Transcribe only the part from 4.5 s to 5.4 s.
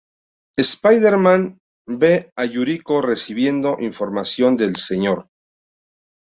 del Sr.